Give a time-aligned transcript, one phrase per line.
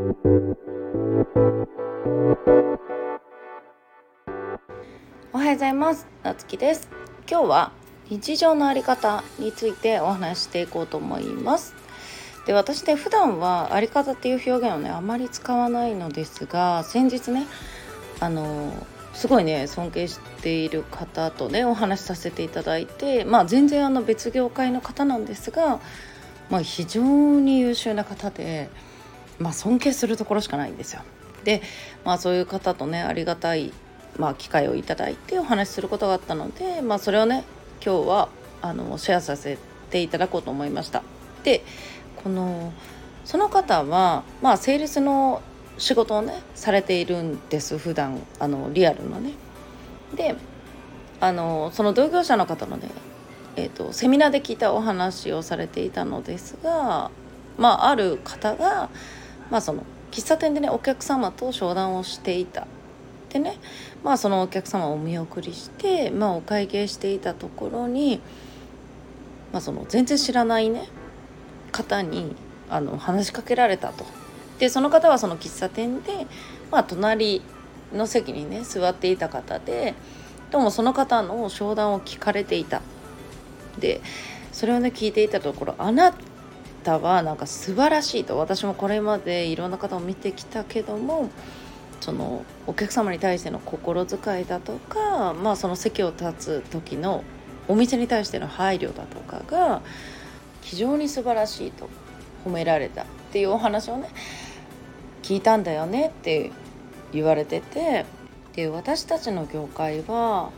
[0.00, 0.02] お
[5.36, 6.06] はようございます。
[6.22, 6.88] なつきです。
[7.30, 7.72] 今日は
[8.08, 11.74] 日常のあり方についてお話していこうと思います。
[12.46, 17.46] で私ね普段はあり方っていう表現をねあまり使わないのですが先日ね
[18.20, 18.72] あの
[19.12, 25.78] すごいね尊敬している方とねお話しさせていただいてまあ全然あの別業界の方なんですが、
[26.48, 27.02] まあ、非常
[27.38, 28.70] に優秀な方で、
[29.40, 31.02] まあ、尊敬するところしかないんですよ。
[31.44, 31.62] で、
[32.04, 33.72] まあ、そういう方とねありがたい、
[34.18, 37.44] まあ、機会をいただいてお話しすることがあったので、まあ、それをね
[37.84, 38.28] 今日は
[38.62, 39.58] あのシェアさせ
[39.90, 41.02] ていただこうと思いました。
[41.42, 41.62] で
[42.22, 42.72] この
[43.24, 45.42] その方は、まあ、セールスの
[45.78, 49.32] 仕事をねされているんです普段あのリアルのね。
[50.14, 50.34] で
[51.20, 52.88] あのその同業者の方のね、
[53.56, 57.10] えーと、セミナーで聞いたお話をされていたのですが、
[57.58, 58.88] まあ、ある方が、
[59.50, 62.66] まあ、その喫茶店でねお客様と商談をしていた。
[63.30, 63.58] でね
[64.02, 68.20] まあそのお客様をお見送りして、まあ、お会計していたところに、
[69.52, 70.88] まあ、その全然知らないね
[71.70, 72.34] 方に
[72.68, 74.04] あの話しかけられたと。
[74.58, 76.26] でその方はその喫茶店で、
[76.70, 77.40] まあ、隣
[77.94, 79.94] の席にね座っていた方で
[80.50, 82.82] どうもその方の商談を聞かれていた。
[83.78, 84.00] で
[84.52, 86.12] それをね聞いていたところあな
[86.80, 91.30] たはなんか素晴らしいと私もこれまでいろんな方を見てきたけども
[92.00, 97.24] そのお客様に対しての心遣いだとか、まあ、その席を立つ時の
[97.68, 99.82] お店に対しての配慮だとかが
[100.62, 101.88] 非常に素晴らしいと
[102.44, 104.08] 褒められたっていうお話をね
[105.22, 106.50] 聞いたんだよねって
[107.12, 108.06] 言われてて
[108.54, 110.50] で私たちの業界は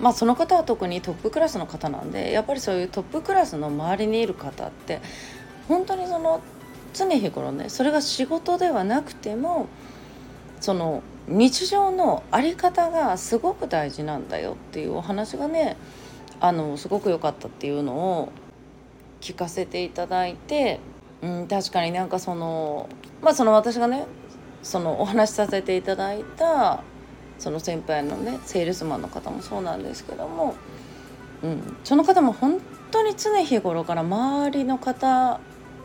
[0.00, 5.00] まあその方は特にトップクラスの方なんでやっぱりそういうトップクラスの周りにいる方って
[5.68, 6.40] 本当にその
[6.94, 9.68] 常日頃ねそれが仕事ではなくても
[10.60, 15.76] その日常の在り方がすごく大事なんだよっていうお話がね
[16.40, 18.32] あのすごく良かったっていうのを
[19.20, 20.80] 聞かせていただいて、
[21.22, 22.88] うん、確かになんかその
[23.20, 24.06] まあその私がね
[24.62, 26.82] そのお話しさせていただいた
[27.38, 30.56] その先輩のねセールスマンの方もそうなんですけども、
[31.42, 35.40] うん、その方も本当に常日頃から周りの方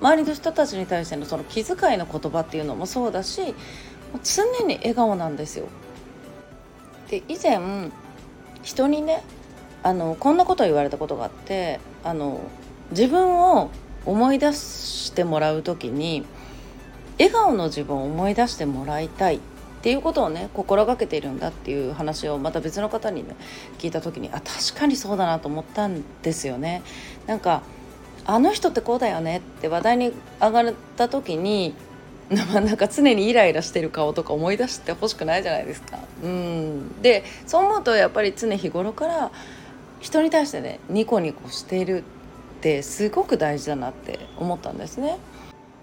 [0.00, 3.54] 周りの人たちに対してのその気遣いの言葉っていうのもそうだし
[4.22, 5.66] 常に笑顔なんですよ。
[7.08, 7.58] で以前
[8.62, 9.22] 人にね
[9.82, 12.40] あのこんなことを言われたことがあってあの
[12.90, 13.70] 自分を
[14.06, 16.24] 思い出してもらう時に
[17.18, 19.40] 笑顔の自分を思い出してもらいたいっ
[19.82, 23.36] ていうことをね心がけているんだっていう話をまた別の方にね
[23.78, 26.82] 聞いた時にあ確かにそうだなと思ったんですよね。
[27.26, 27.62] なんか
[28.26, 31.74] あの人ってこうだよねって話題に上がった時に
[32.30, 35.98] なんか常にイライラしてる顔とか思い出してほしくないじゃないですか。
[36.22, 39.30] うんでそう思うとやっぱり常日頃から
[40.00, 45.18] 人に対してねニコニコしているってすごく大事だなって思ったんですね。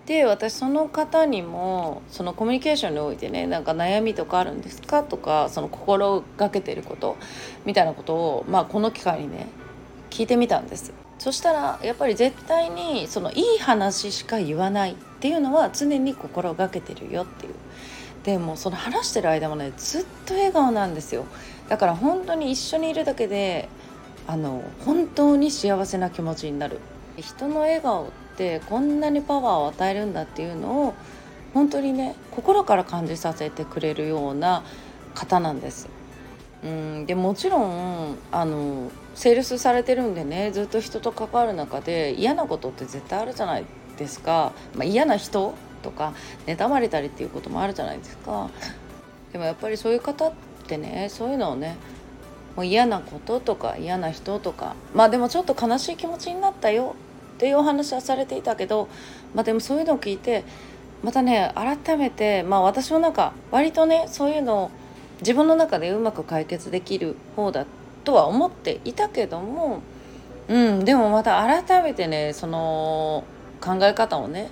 [0.08, 7.18] で私その方にもそのコミュニケーションにおいてねなんか悩みとかあるんですかとかその心がけてること
[7.66, 9.48] みたいなことを、まあ、この機会にね
[10.10, 10.92] 聞いてみたんです
[11.22, 17.54] そしたらやっぱり絶対にそのいい話しか言わないっていうのは常に心がけてるよっていう。
[18.24, 21.26] でもその話してる間もねずっと笑顔なんですよ。
[21.70, 23.70] だから本当に一緒にいるだけで
[24.26, 26.80] あの本当に幸せな気持ちになる。
[27.18, 30.96] 人の笑顔ってこんなにパワーを与えるんだっていうのを
[31.54, 34.64] 本当にね心から感じさせてくれるような
[35.14, 36.01] 方なんです。
[36.64, 43.66] うんでもちろんあのセールスされてるんでねずっと人と関わる中で嫌なことって絶対あるじゃない
[43.98, 46.14] ですか、まあ、嫌な人とか
[46.46, 48.50] 妬まれたりっていうこともあるじゃないですか。
[49.32, 50.34] でもやっぱりそういう方っ
[50.68, 51.78] てねそういうのをね
[52.56, 56.96] もう嫌なこととか嫌な人とかまあでもちょっと悲しい気持ちになったよ
[57.36, 58.90] っていうお話はされていたけど
[59.34, 60.44] まあでもそういうのを聞いて
[61.02, 64.72] またね改めてまあ私もなんか割とねそういうのを
[65.22, 67.66] 自分の中でうまく解決できる方だ
[68.04, 69.82] とは思っていたけども
[70.48, 73.24] うんでもまた改めてねその
[73.62, 74.50] 考え方をね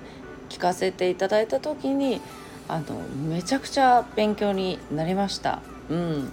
[0.50, 2.22] 聞かせていただいた時に
[2.68, 5.62] あのめちゃくちゃ勉強になりました。
[5.90, 6.32] うん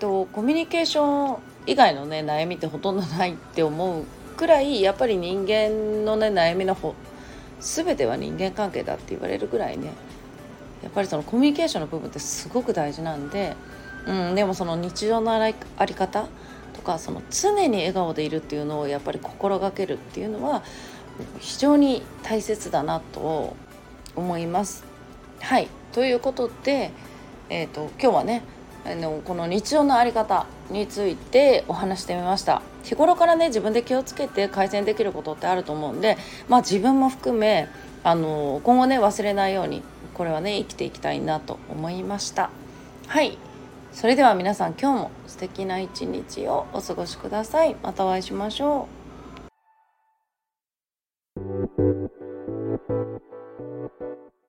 [0.00, 4.04] とコミュニケーション以外のね悩みってほとんどないって思う
[4.36, 6.94] くらいやっぱり人間のね悩みの方
[7.60, 9.92] 全ては人間関係だって言われるぐらいね
[10.82, 13.56] やっぱりそのコミュニケーションの部分ってすごく大事なんで、
[14.06, 16.28] うん、でもその日常のあり方
[16.74, 20.62] とかその常に笑顔でいるっていうのをやっぱり心がけるっていうのは
[21.38, 23.56] 非常に大切だなと
[24.14, 24.84] 思います。
[25.40, 26.90] はいということで、
[27.48, 28.42] えーと、今日はね
[28.84, 36.16] あのこの日常の在り方についてお話してみました日頃からね自分で気をつけて改善できることってあると思うんで
[36.48, 37.68] まあ自分も含め
[38.04, 39.82] あの今後ね忘れないように
[40.16, 42.48] これはね生きていきたいなと思いました。
[43.06, 43.36] はい。
[43.92, 47.76] それでは皆さん今日も素敵な一日をお過ごしください。
[47.82, 49.05] またお会いしましょう。